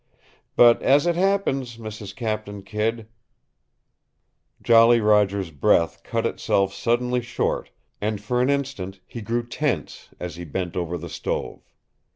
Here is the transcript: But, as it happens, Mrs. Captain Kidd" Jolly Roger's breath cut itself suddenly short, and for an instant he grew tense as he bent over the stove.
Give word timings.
But, 0.55 0.81
as 0.81 1.05
it 1.05 1.13
happens, 1.15 1.77
Mrs. 1.77 2.15
Captain 2.15 2.63
Kidd" 2.63 3.07
Jolly 4.63 4.99
Roger's 4.99 5.51
breath 5.51 6.01
cut 6.01 6.25
itself 6.25 6.73
suddenly 6.73 7.21
short, 7.21 7.69
and 8.01 8.19
for 8.19 8.41
an 8.41 8.49
instant 8.49 8.99
he 9.05 9.21
grew 9.21 9.45
tense 9.45 10.09
as 10.19 10.37
he 10.37 10.43
bent 10.43 10.75
over 10.75 10.97
the 10.97 11.07
stove. 11.07 11.69